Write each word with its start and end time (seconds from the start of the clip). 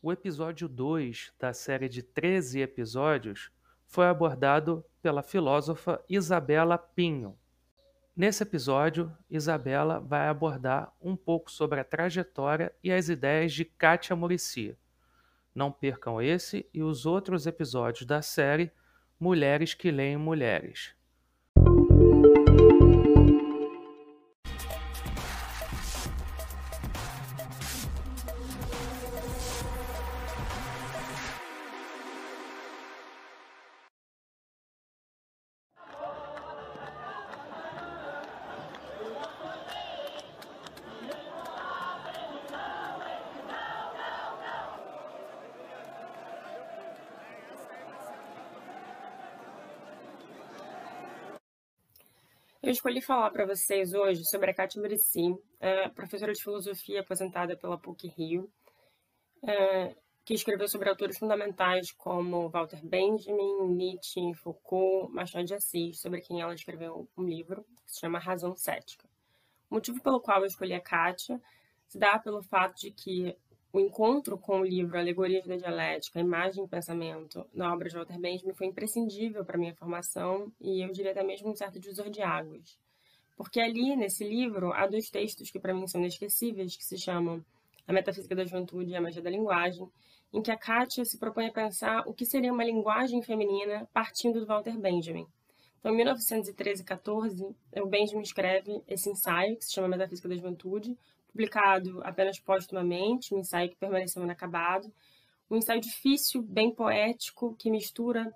O 0.00 0.12
episódio 0.12 0.68
2 0.68 1.32
da 1.40 1.52
série 1.52 1.88
de 1.88 2.04
13 2.04 2.60
episódios 2.60 3.50
foi 3.84 4.06
abordado 4.06 4.84
pela 5.02 5.24
filósofa 5.24 6.00
Isabela 6.08 6.78
Pinho. 6.78 7.36
Nesse 8.14 8.44
episódio, 8.44 9.12
Isabela 9.28 9.98
vai 9.98 10.28
abordar 10.28 10.94
um 11.00 11.16
pouco 11.16 11.50
sobre 11.50 11.80
a 11.80 11.84
trajetória 11.84 12.72
e 12.82 12.92
as 12.92 13.08
ideias 13.08 13.52
de 13.52 13.64
Kátia 13.64 14.14
Murici. 14.14 14.78
Não 15.52 15.72
percam 15.72 16.22
esse 16.22 16.64
e 16.72 16.80
os 16.80 17.04
outros 17.04 17.44
episódios 17.44 18.06
da 18.06 18.22
série 18.22 18.70
Mulheres 19.18 19.74
que 19.74 19.90
Leem 19.90 20.16
Mulheres. 20.16 20.94
Eu 52.68 52.72
escolhi 52.72 53.00
falar 53.00 53.30
para 53.30 53.46
vocês 53.46 53.94
hoje 53.94 54.22
sobre 54.26 54.50
a 54.50 54.54
Kátia 54.54 54.78
Muricy, 54.78 55.34
é, 55.58 55.88
professora 55.88 56.34
de 56.34 56.42
filosofia 56.42 57.00
aposentada 57.00 57.56
pela 57.56 57.78
PUC-Rio, 57.78 58.46
é, 59.42 59.96
que 60.22 60.34
escreveu 60.34 60.68
sobre 60.68 60.90
autores 60.90 61.16
fundamentais 61.16 61.90
como 61.92 62.50
Walter 62.50 62.84
Benjamin, 62.84 63.68
Nietzsche, 63.68 64.34
Foucault, 64.34 65.10
Machado 65.10 65.46
de 65.46 65.54
Assis, 65.54 65.98
sobre 65.98 66.20
quem 66.20 66.42
ela 66.42 66.52
escreveu 66.52 67.08
um 67.16 67.24
livro 67.24 67.64
que 67.86 67.92
se 67.92 68.00
chama 68.00 68.18
Razão 68.18 68.54
Cética. 68.54 69.08
O 69.70 69.76
motivo 69.76 70.02
pelo 70.02 70.20
qual 70.20 70.40
eu 70.40 70.46
escolhi 70.46 70.74
a 70.74 70.80
Kátia 70.82 71.40
se 71.86 71.98
dá 71.98 72.18
pelo 72.18 72.42
fato 72.42 72.78
de 72.78 72.90
que 72.90 73.34
o 73.72 73.78
encontro 73.78 74.38
com 74.38 74.60
o 74.60 74.64
livro 74.64 74.98
Alegorias 74.98 75.46
da 75.46 75.56
Dialética, 75.56 76.20
Imagem 76.20 76.64
e 76.64 76.68
Pensamento, 76.68 77.46
na 77.52 77.72
obra 77.72 77.88
de 77.88 77.96
Walter 77.96 78.18
Benjamin, 78.18 78.54
foi 78.54 78.66
imprescindível 78.66 79.44
para 79.44 79.58
minha 79.58 79.74
formação 79.74 80.50
e 80.60 80.82
eu 80.82 80.90
diria 80.90 81.10
até 81.10 81.22
mesmo 81.22 81.50
um 81.50 81.54
certo 81.54 81.78
divisor 81.78 82.08
de 82.08 82.22
águas. 82.22 82.78
Porque 83.36 83.60
ali, 83.60 83.94
nesse 83.94 84.24
livro, 84.24 84.72
há 84.72 84.86
dois 84.86 85.10
textos 85.10 85.50
que 85.50 85.60
para 85.60 85.74
mim 85.74 85.86
são 85.86 86.00
inesquecíveis, 86.00 86.76
que 86.76 86.84
se 86.84 86.96
chamam 86.96 87.44
A 87.86 87.92
Metafísica 87.92 88.34
da 88.34 88.44
Juventude 88.44 88.90
e 88.90 88.96
a 88.96 89.00
Magia 89.00 89.22
da 89.22 89.30
Linguagem, 89.30 89.86
em 90.32 90.42
que 90.42 90.50
a 90.50 90.56
Kátia 90.56 91.04
se 91.04 91.18
propõe 91.18 91.46
a 91.46 91.52
pensar 91.52 92.02
o 92.06 92.14
que 92.14 92.24
seria 92.24 92.52
uma 92.52 92.64
linguagem 92.64 93.22
feminina 93.22 93.88
partindo 93.92 94.40
do 94.40 94.46
Walter 94.46 94.76
Benjamin. 94.78 95.26
Então, 95.78 95.92
em 95.92 95.96
1913 95.96 96.82
e 96.82 96.84
14, 96.84 97.56
o 97.76 97.86
Benjamin 97.86 98.22
escreve 98.22 98.82
esse 98.88 99.08
ensaio, 99.08 99.56
que 99.56 99.64
se 99.64 99.72
chama 99.72 99.88
Metafísica 99.88 100.28
da 100.28 100.34
Juventude, 100.34 100.96
publicado 101.38 102.00
apenas 102.02 102.40
póstumamente, 102.40 103.32
um 103.32 103.38
ensaio 103.38 103.70
que 103.70 103.76
permaneceu 103.76 104.24
inacabado. 104.24 104.92
Um 105.48 105.56
ensaio 105.56 105.80
difícil, 105.80 106.42
bem 106.42 106.74
poético, 106.74 107.54
que 107.54 107.70
mistura 107.70 108.34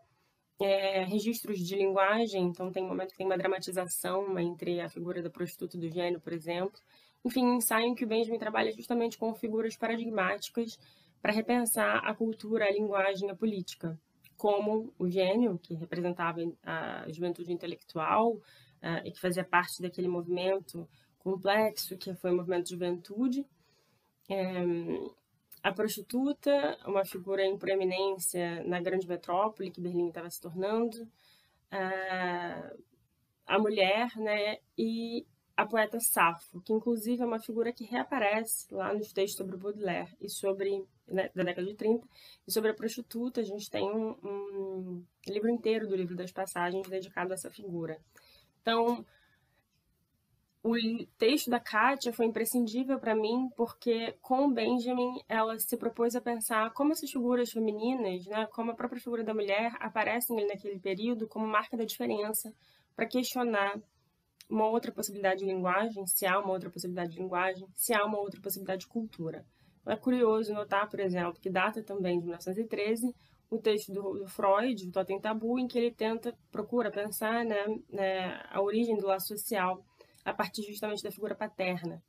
é, 0.61 1.03
registros 1.03 1.59
de 1.59 1.75
linguagem, 1.75 2.44
então 2.44 2.70
tem 2.70 2.84
um 2.84 2.89
momento 2.89 3.11
que 3.11 3.17
tem 3.17 3.27
uma 3.27 3.36
dramatização 3.36 4.39
entre 4.39 4.81
a 4.81 4.89
figura 4.89 5.20
da 5.20 5.28
prostituta 5.28 5.77
do 5.77 5.91
gênio, 5.91 6.20
por 6.20 6.33
exemplo. 6.33 6.81
Enfim, 7.25 7.44
um 7.44 7.56
ensaio 7.56 7.86
em 7.86 7.94
que 7.97 8.05
o 8.05 8.06
Benjamin 8.06 8.39
trabalha 8.39 8.70
justamente 8.70 9.19
com 9.19 9.34
figuras 9.34 9.77
paradigmáticas 9.77 10.78
para 11.20 11.33
repensar 11.33 12.06
a 12.06 12.14
cultura, 12.14 12.66
a 12.66 12.70
linguagem, 12.70 13.28
a 13.31 13.34
política, 13.34 13.98
como 14.37 14.94
o 14.97 15.09
gênio, 15.11 15.59
que 15.59 15.75
representava 15.75 16.41
a 16.62 17.05
juventude 17.11 17.53
intelectual 17.53 18.34
uh, 18.34 19.05
e 19.05 19.10
que 19.10 19.21
fazia 19.21 19.44
parte 19.44 19.82
daquele 19.82 20.09
movimento 20.09 20.88
complexo, 21.22 21.97
que 21.97 22.15
foi 22.15 22.31
o 22.31 22.37
movimento 22.37 22.65
de 22.65 22.71
juventude. 22.71 23.47
É, 24.28 24.62
a 25.62 25.72
prostituta, 25.72 26.78
uma 26.87 27.05
figura 27.05 27.44
em 27.44 27.56
proeminência 27.56 28.65
na 28.65 28.81
grande 28.81 29.06
metrópole 29.06 29.71
que 29.71 29.81
Berlim 29.81 30.09
estava 30.09 30.28
se 30.28 30.41
tornando, 30.41 31.09
a, 31.71 32.72
a 33.47 33.59
mulher, 33.59 34.11
né, 34.16 34.59
e 34.77 35.25
a 35.56 35.66
poeta 35.66 36.00
Safo, 36.00 36.61
que 36.62 36.72
inclusive 36.72 37.22
é 37.22 37.27
uma 37.27 37.38
figura 37.38 37.72
que 37.72 37.84
reaparece 37.84 38.75
lá 38.75 38.93
nos 38.93 39.12
textos 39.12 39.37
sobre 39.37 39.56
Baudelaire 39.56 40.11
e 40.21 40.28
sobre 40.28 40.84
né, 41.06 41.31
da 41.34 41.44
década 41.44 41.66
de 41.66 41.75
30 41.75 42.06
e 42.47 42.53
sobre 42.53 42.71
a 42.71 42.75
prostituta 42.75 43.41
a 43.41 43.44
gente 43.44 43.71
tem 43.71 43.84
um, 43.84 44.16
um 44.25 45.05
livro 45.28 45.50
inteiro 45.50 45.87
do 45.87 45.94
livro 45.94 46.16
das 46.16 46.32
passagens 46.32 46.88
dedicado 46.88 47.32
a 47.32 47.34
essa 47.34 47.50
figura. 47.50 47.99
Então 48.62 49.05
o 50.65 50.77
texto 51.19 51.50
da 51.50 51.59
Kátia 51.59 52.12
foi 52.12 52.27
imprescindível 52.27 52.99
para 52.99 53.17
mim 53.17 53.50
porque 53.56 54.12
com 54.23 54.47
o 54.47 54.53
Benjamin 54.53 55.21
ela 55.28 55.59
se 55.59 55.77
propôs 55.77 56.15
a 56.15 56.21
pensar 56.21 56.73
como 56.73 56.93
essas 56.93 57.11
figuras 57.11 57.50
femininas, 57.50 58.25
né, 58.27 58.47
como 58.53 58.71
a 58.71 58.75
própria 58.75 59.00
figura 59.00 59.25
da 59.25 59.34
mulher 59.34 59.75
aparecem 59.81 60.39
ali 60.39 60.47
naquele 60.47 60.78
período 60.78 61.27
como 61.27 61.47
marca 61.47 61.77
da 61.77 61.84
diferença 61.84 62.55
para 62.95 63.06
questionar 63.06 63.81
uma 64.49 64.69
outra 64.69 64.93
possibilidade 64.93 65.41
de 65.41 65.47
linguagem, 65.47 66.06
se 66.06 66.27
há 66.27 66.39
uma 66.39 66.53
outra 66.53 66.71
possibilidade 66.71 67.12
de 67.12 67.19
linguagem, 67.19 67.67
se 67.75 67.93
há 67.93 68.05
uma 68.05 68.19
outra 68.19 68.41
possibilidade 68.41 68.83
de 68.83 68.89
cultura. 68.89 69.44
É 69.84 69.97
curioso 69.97 70.53
notar, 70.53 70.89
por 70.89 71.00
exemplo, 71.00 71.41
que 71.41 71.50
data 71.50 71.83
também 71.83 72.19
de 72.19 72.25
1913 72.25 73.12
o 73.50 73.59
texto 73.59 73.93
do, 73.93 74.15
do 74.15 74.27
Freud, 74.27 74.87
do 74.87 74.93
Totem 74.93 75.21
Tabu, 75.21 75.59
em 75.59 75.67
que 75.67 75.79
ele 75.79 75.91
tenta, 75.91 76.34
procura 76.50 76.91
pensar 76.91 77.44
né, 77.44 77.67
né, 77.91 78.43
a 78.50 78.62
origem 78.62 78.97
do 78.97 79.06
laço 79.06 79.29
social 79.29 79.84
a 80.25 80.33
partir 80.33 80.62
justamente 80.62 81.03
da 81.03 81.10
figura 81.10 81.34
paterna, 81.34 82.03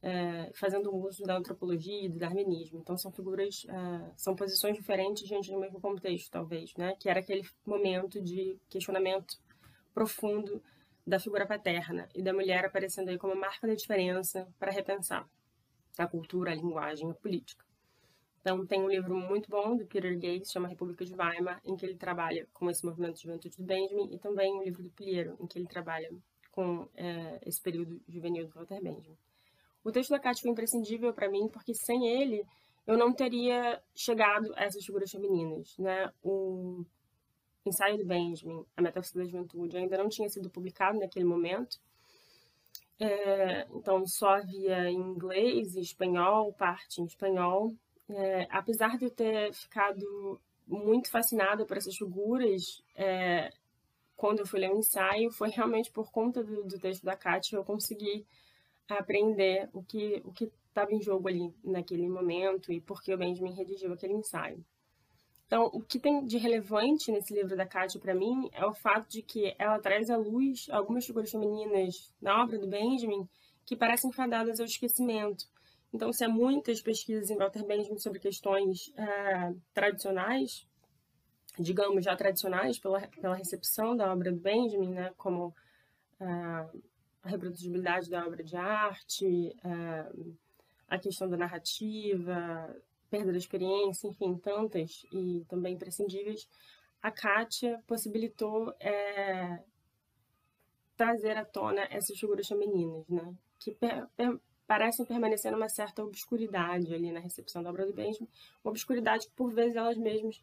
é, 0.00 0.50
fazendo 0.54 0.94
uso 0.94 1.24
da 1.24 1.36
antropologia 1.36 2.06
e 2.06 2.08
do 2.08 2.18
darwinismo. 2.18 2.78
Então 2.80 2.96
são 2.96 3.10
figuras, 3.10 3.66
é, 3.68 4.12
são 4.16 4.34
posições 4.36 4.76
diferentes 4.76 5.26
diante 5.26 5.50
do 5.50 5.58
mesmo 5.58 5.80
contexto, 5.80 6.30
talvez, 6.30 6.74
né? 6.76 6.94
Que 6.98 7.08
era 7.08 7.20
aquele 7.20 7.48
momento 7.66 8.20
de 8.22 8.56
questionamento 8.68 9.36
profundo 9.92 10.62
da 11.06 11.18
figura 11.18 11.46
paterna 11.46 12.08
e 12.14 12.22
da 12.22 12.32
mulher 12.32 12.64
aparecendo 12.64 13.08
aí 13.08 13.18
como 13.18 13.34
marca 13.34 13.66
da 13.66 13.74
diferença 13.74 14.46
para 14.58 14.70
repensar 14.70 15.28
a 15.96 16.06
cultura, 16.06 16.52
a 16.52 16.54
linguagem, 16.54 17.10
a 17.10 17.14
política. 17.14 17.64
Então, 18.40 18.64
tem 18.64 18.80
um 18.80 18.88
livro 18.88 19.14
muito 19.16 19.50
bom 19.50 19.76
do 19.76 19.84
Peter 19.84 20.14
Gates, 20.14 20.50
chama 20.50 20.68
República 20.68 21.04
de 21.04 21.12
Weimar, 21.14 21.60
em 21.64 21.76
que 21.76 21.84
ele 21.84 21.96
trabalha 21.96 22.46
com 22.52 22.70
esse 22.70 22.84
movimento 22.84 23.16
de 23.16 23.22
juventude 23.22 23.56
do 23.56 23.64
Benjamin, 23.64 24.14
e 24.14 24.18
também 24.18 24.54
um 24.54 24.62
livro 24.62 24.82
do 24.82 24.90
Pliero, 24.90 25.36
em 25.40 25.46
que 25.46 25.58
ele 25.58 25.66
trabalha 25.66 26.10
com 26.50 26.88
é, 26.94 27.40
esse 27.46 27.60
período 27.60 28.00
juvenil 28.08 28.46
do 28.46 28.54
Walter 28.54 28.82
Benjamin. 28.82 29.16
O 29.84 29.92
texto 29.92 30.10
da 30.10 30.18
Kátia 30.18 30.42
foi 30.42 30.50
imprescindível 30.50 31.12
para 31.12 31.30
mim, 31.30 31.48
porque 31.48 31.72
sem 31.74 32.08
ele 32.08 32.44
eu 32.86 32.96
não 32.96 33.12
teria 33.12 33.82
chegado 33.94 34.52
a 34.56 34.64
essas 34.64 34.84
figuras 34.84 35.10
femininas. 35.10 35.76
Né? 35.78 36.10
O 36.22 36.84
ensaio 37.66 37.98
do 37.98 38.04
Benjamin, 38.06 38.64
A 38.76 38.82
Metafísica 38.82 39.20
da 39.20 39.26
Juventude, 39.26 39.76
ainda 39.76 39.98
não 39.98 40.08
tinha 40.08 40.28
sido 40.28 40.48
publicado 40.50 40.98
naquele 40.98 41.26
momento. 41.26 41.78
É, 42.98 43.66
então, 43.74 44.06
só 44.06 44.30
havia 44.36 44.90
em 44.90 44.96
inglês 44.96 45.76
e 45.76 45.80
espanhol, 45.80 46.52
parte 46.52 47.00
em 47.00 47.04
espanhol. 47.04 47.74
É, 48.08 48.48
apesar 48.50 48.96
de 48.96 49.04
eu 49.04 49.10
ter 49.10 49.52
ficado 49.52 50.40
muito 50.66 51.10
fascinada 51.10 51.64
por 51.64 51.76
essas 51.76 51.96
figuras, 51.96 52.82
é, 52.96 53.52
quando 54.18 54.40
eu 54.40 54.46
fui 54.46 54.58
ler 54.58 54.72
o 54.72 54.76
ensaio, 54.76 55.30
foi 55.30 55.48
realmente 55.48 55.92
por 55.92 56.10
conta 56.10 56.42
do, 56.42 56.64
do 56.64 56.78
texto 56.78 57.04
da 57.04 57.16
Kátia 57.16 57.56
eu 57.56 57.64
consegui 57.64 58.26
aprender 58.88 59.70
o 59.72 59.80
que 59.80 60.20
o 60.24 60.32
que 60.32 60.50
estava 60.66 60.92
em 60.92 61.00
jogo 61.00 61.28
ali 61.28 61.54
naquele 61.62 62.08
momento 62.08 62.72
e 62.72 62.80
por 62.80 63.00
que 63.00 63.14
o 63.14 63.16
Benjamin 63.16 63.54
redigiu 63.54 63.92
aquele 63.92 64.14
ensaio. 64.14 64.64
Então, 65.46 65.70
o 65.72 65.80
que 65.80 66.00
tem 66.00 66.26
de 66.26 66.36
relevante 66.36 67.12
nesse 67.12 67.32
livro 67.32 67.56
da 67.56 67.64
Kátia 67.64 68.00
para 68.00 68.12
mim 68.12 68.50
é 68.52 68.66
o 68.66 68.74
fato 68.74 69.08
de 69.08 69.22
que 69.22 69.54
ela 69.56 69.78
traz 69.78 70.10
à 70.10 70.16
luz 70.16 70.66
algumas 70.68 71.06
figuras 71.06 71.30
femininas 71.30 72.12
na 72.20 72.42
obra 72.42 72.58
do 72.58 72.66
Benjamin 72.66 73.26
que 73.64 73.76
parecem 73.76 74.10
fadadas 74.10 74.58
ao 74.58 74.66
esquecimento. 74.66 75.46
Então, 75.92 76.12
se 76.12 76.24
há 76.24 76.28
muitas 76.28 76.82
pesquisas 76.82 77.30
em 77.30 77.36
Walter 77.36 77.64
Benjamin 77.64 77.98
sobre 77.98 78.18
questões 78.18 78.88
uh, 78.88 79.58
tradicionais, 79.72 80.66
digamos, 81.58 82.04
já 82.04 82.14
tradicionais 82.16 82.78
pela, 82.78 83.00
pela 83.08 83.34
recepção 83.34 83.96
da 83.96 84.12
obra 84.12 84.32
do 84.32 84.38
Benjamin, 84.38 84.94
né, 84.94 85.12
como 85.16 85.48
uh, 86.20 86.82
a 87.22 87.28
reprodutibilidade 87.28 88.08
da 88.08 88.26
obra 88.26 88.42
de 88.42 88.56
arte, 88.56 89.54
uh, 89.64 90.36
a 90.88 90.98
questão 90.98 91.28
da 91.28 91.36
narrativa, 91.36 92.74
perda 93.10 93.32
da 93.32 93.38
experiência, 93.38 94.08
enfim, 94.08 94.36
tantas 94.36 95.04
e 95.12 95.44
também 95.48 95.74
imprescindíveis, 95.74 96.48
a 97.02 97.10
Kátia 97.10 97.82
possibilitou 97.86 98.74
é, 98.80 99.60
trazer 100.96 101.36
à 101.36 101.44
tona 101.44 101.86
essas 101.90 102.18
figuras 102.18 102.48
femininas, 102.48 103.06
né, 103.08 103.34
que 103.58 103.72
per, 103.72 104.06
per, 104.16 104.38
parecem 104.66 105.06
permanecer 105.06 105.52
numa 105.52 105.68
certa 105.68 106.02
obscuridade 106.02 106.94
ali 106.94 107.10
na 107.10 107.20
recepção 107.20 107.62
da 107.62 107.70
obra 107.70 107.86
do 107.86 107.94
Benjamin, 107.94 108.28
uma 108.62 108.70
obscuridade 108.70 109.26
que 109.26 109.32
por 109.32 109.50
vezes 109.50 109.76
elas 109.76 109.96
mesmas 109.96 110.42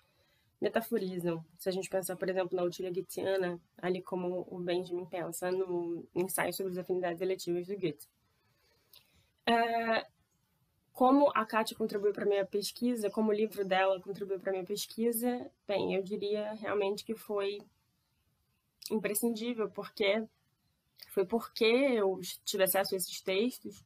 metaforizam. 0.62 1.44
Se 1.58 1.70
a 1.70 1.72
gente 1.72 1.90
pensar, 1.90 2.16
por 2.16 2.30
exemplo, 2.30 2.56
na 2.56 2.64
Otília 2.64 2.92
Goetheana, 2.92 3.60
ali 3.78 4.02
como 4.02 4.48
o 4.50 4.60
Benjamin 4.60 5.06
pensa 5.06 5.52
no 5.52 6.08
ensaio 6.16 6.54
sobre 6.54 6.72
as 6.72 6.78
afinidades 6.78 7.22
eletivas 7.22 7.68
do 7.68 7.78
Goethe. 7.78 8.08
É, 9.46 10.08
como 10.92 11.30
a 11.36 11.46
Kátia 11.46 11.78
contribuiu 11.78 12.14
para 12.14 12.24
a 12.24 12.28
minha 12.28 12.46
pesquisa, 12.46 13.10
como 13.10 13.30
o 13.30 13.34
livro 13.34 13.66
dela 13.66 14.00
contribuiu 14.02 14.40
para 14.40 14.52
a 14.52 14.54
minha 14.54 14.66
pesquisa, 14.66 15.52
bem, 15.68 15.94
eu 15.94 16.02
diria 16.02 16.54
realmente 16.54 17.04
que 17.04 17.16
foi 17.16 17.60
imprescindível, 18.90 19.70
porque 19.70 20.26
foi 21.10 21.26
porque 21.26 21.66
eu 21.66 22.20
tive 22.44 22.64
acesso 22.64 22.94
a 22.94 22.98
esses 22.98 23.22
textos 23.22 23.84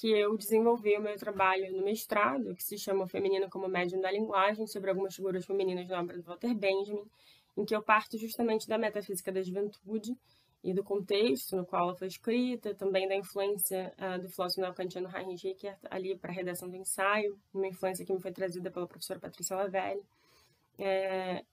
que 0.00 0.08
eu 0.08 0.34
desenvolvi 0.34 0.96
o 0.96 1.02
meu 1.02 1.14
trabalho 1.18 1.76
no 1.76 1.84
mestrado, 1.84 2.54
que 2.54 2.64
se 2.64 2.78
chama 2.78 3.06
Feminino 3.06 3.50
como 3.50 3.68
Médium 3.68 4.00
da 4.00 4.10
Linguagem, 4.10 4.66
sobre 4.66 4.88
algumas 4.88 5.14
figuras 5.14 5.44
femininas 5.44 5.86
da 5.86 6.00
obra 6.00 6.16
do 6.16 6.22
Walter 6.22 6.54
Benjamin, 6.54 7.04
em 7.54 7.66
que 7.66 7.76
eu 7.76 7.82
parto 7.82 8.16
justamente 8.16 8.66
da 8.66 8.78
metafísica 8.78 9.30
da 9.30 9.42
juventude 9.42 10.16
e 10.64 10.72
do 10.72 10.82
contexto 10.82 11.54
no 11.54 11.66
qual 11.66 11.82
ela 11.82 11.94
foi 11.94 12.06
escrita, 12.06 12.74
também 12.74 13.06
da 13.06 13.14
influência 13.14 13.94
uh, 13.98 14.18
do 14.18 14.30
filósofo 14.30 14.62
neocantiano 14.62 15.14
Heinrich 15.14 15.46
Rickert 15.46 15.78
ali 15.90 16.16
para 16.16 16.30
a 16.30 16.34
redação 16.34 16.70
do 16.70 16.76
ensaio, 16.76 17.38
uma 17.52 17.66
influência 17.66 18.02
que 18.02 18.12
me 18.14 18.22
foi 18.22 18.32
trazida 18.32 18.70
pela 18.70 18.86
professora 18.86 19.20
Patrícia 19.20 19.54
Lavelli. 19.54 20.02
É, 20.78 21.44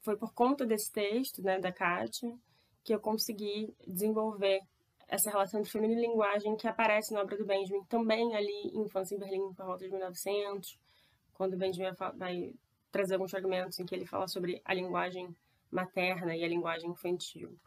foi 0.00 0.16
por 0.16 0.34
conta 0.34 0.66
desse 0.66 0.90
texto, 0.90 1.40
né, 1.42 1.60
da 1.60 1.70
Kátia, 1.70 2.36
que 2.82 2.92
eu 2.92 2.98
consegui 2.98 3.72
desenvolver 3.86 4.62
essa 5.08 5.30
relação 5.30 5.60
de 5.62 5.70
feminino 5.70 6.00
e 6.00 6.06
linguagem 6.06 6.56
que 6.56 6.66
aparece 6.66 7.12
na 7.12 7.20
obra 7.20 7.36
do 7.36 7.44
Benjamin, 7.44 7.84
também 7.84 8.34
ali 8.34 8.70
em 8.72 8.82
Infância 8.82 9.14
em 9.14 9.18
Berlim, 9.18 9.52
por 9.54 9.66
volta 9.66 9.84
de 9.84 9.90
1900, 9.90 10.78
quando 11.32 11.54
o 11.54 11.58
Benjamin 11.58 11.94
vai 12.16 12.54
trazer 12.90 13.14
alguns 13.14 13.30
fragmentos 13.30 13.78
em 13.78 13.84
que 13.84 13.94
ele 13.94 14.06
fala 14.06 14.28
sobre 14.28 14.62
a 14.64 14.72
linguagem 14.72 15.34
materna 15.70 16.36
e 16.36 16.44
a 16.44 16.48
linguagem 16.48 16.90
infantil. 16.90 17.58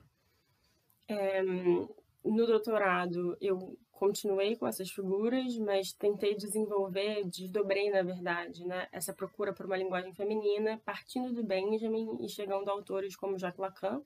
É, 1.07 1.41
no 1.43 2.45
doutorado, 2.45 3.37
eu 3.39 3.77
continuei 3.91 4.55
com 4.55 4.67
essas 4.67 4.91
figuras, 4.91 5.57
mas 5.57 5.91
tentei 5.91 6.35
desenvolver, 6.35 7.25
desdobrei, 7.25 7.89
na 7.89 8.03
verdade, 8.03 8.65
né, 8.65 8.87
essa 8.91 9.13
procura 9.13 9.53
por 9.53 9.65
uma 9.65 9.77
linguagem 9.77 10.13
feminina, 10.13 10.79
partindo 10.85 11.33
do 11.33 11.43
Benjamin 11.43 12.17
e 12.23 12.29
chegando 12.29 12.69
a 12.69 12.73
autores 12.73 13.15
como 13.15 13.37
Jacques 13.37 13.59
Lacan 13.59 14.01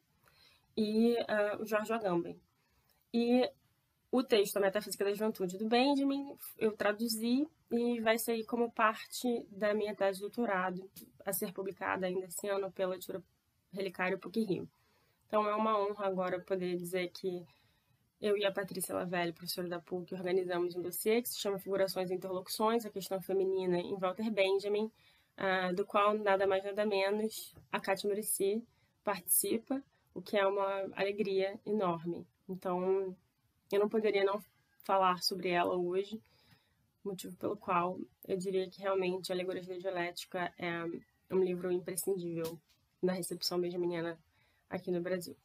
e 0.77 1.13
uh, 1.13 1.93
Agamben. 1.93 2.39
E 3.13 3.49
o 4.11 4.23
texto 4.23 4.57
A 4.57 4.59
Metafísica 4.59 5.05
da 5.05 5.13
Juventude 5.13 5.57
do 5.57 5.67
Benjamin 5.67 6.35
eu 6.57 6.71
traduzi 6.75 7.47
e 7.71 8.01
vai 8.01 8.17
sair 8.17 8.45
como 8.45 8.71
parte 8.71 9.47
da 9.49 9.73
minha 9.73 9.95
tese 9.95 10.17
de 10.17 10.21
doutorado, 10.21 10.89
a 11.25 11.31
ser 11.31 11.53
publicada 11.53 12.05
ainda 12.05 12.25
esse 12.25 12.47
ano 12.47 12.71
pela 12.71 12.95
editora 12.95 13.23
Relicário 13.71 14.19
PUC-Rio. 14.19 14.69
Então 15.27 15.47
é 15.47 15.55
uma 15.55 15.79
honra 15.79 16.07
agora 16.07 16.41
poder 16.41 16.75
dizer 16.75 17.09
que 17.09 17.45
eu 18.19 18.37
e 18.37 18.45
a 18.45 18.51
Patrícia 18.51 18.93
Lavelli, 18.93 19.33
professora 19.33 19.67
da 19.67 19.79
PUC, 19.79 20.13
organizamos 20.13 20.75
um 20.75 20.81
dossiê 20.81 21.21
que 21.21 21.29
se 21.29 21.39
chama 21.39 21.57
Figurações 21.57 22.11
e 22.11 22.13
Interlocuções, 22.13 22.85
a 22.85 22.89
questão 22.89 23.19
feminina 23.21 23.79
em 23.79 23.97
Walter 23.97 24.29
Benjamin, 24.29 24.91
uh, 25.37 25.73
do 25.73 25.85
qual 25.85 26.13
nada 26.13 26.45
mais 26.45 26.63
nada 26.63 26.85
menos 26.85 27.55
a 27.71 27.79
Cátia 27.79 28.07
Murici 28.09 28.63
participa, 29.03 29.81
o 30.13 30.21
que 30.21 30.37
é 30.37 30.45
uma 30.45 30.89
alegria 30.95 31.59
enorme. 31.65 32.27
Então, 32.51 33.15
eu 33.71 33.79
não 33.79 33.87
poderia 33.87 34.25
não 34.25 34.43
falar 34.83 35.23
sobre 35.23 35.49
ela 35.49 35.75
hoje, 35.77 36.21
motivo 37.01 37.35
pelo 37.37 37.55
qual 37.55 37.97
eu 38.27 38.37
diria 38.37 38.69
que 38.69 38.81
realmente 38.81 39.31
Alegorias 39.31 39.67
da 39.67 39.77
Dialética 39.77 40.53
é 40.57 40.83
um 41.33 41.41
livro 41.41 41.71
imprescindível 41.71 42.59
na 43.01 43.13
recepção 43.13 43.59
benjaminiana 43.59 44.19
aqui 44.69 44.91
no 44.91 45.01
Brasil. 45.01 45.35